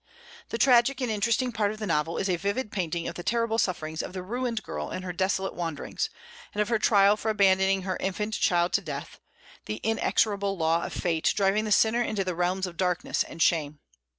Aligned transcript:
The 0.49 0.57
tragic 0.57 0.99
and 0.99 1.11
interesting 1.11 1.51
part 1.51 1.69
of 1.71 1.77
the 1.77 1.85
novel 1.85 2.17
is 2.17 2.27
a 2.27 2.35
vivid 2.35 2.71
painting 2.71 3.07
of 3.07 3.13
the 3.13 3.21
terrible 3.21 3.59
sufferings 3.59 4.01
of 4.01 4.13
the 4.13 4.23
ruined 4.23 4.63
girl 4.63 4.89
in 4.89 5.03
her 5.03 5.13
desolate 5.13 5.53
wanderings, 5.53 6.09
and 6.55 6.59
of 6.63 6.69
her 6.69 6.79
trial 6.79 7.15
for 7.15 7.29
abandoning 7.29 7.83
her 7.83 7.97
infant 7.99 8.33
child 8.33 8.73
to 8.73 8.81
death, 8.81 9.19
the 9.65 9.79
inexorable 9.83 10.57
law 10.57 10.83
of 10.85 10.91
fate 10.93 11.31
driving 11.37 11.65
the 11.65 11.71
sinner 11.71 12.01
into 12.01 12.23
the 12.23 12.33
realms 12.33 12.65
of 12.65 12.77
darkness 12.77 13.21
and 13.21 13.43
shame. 13.43 13.77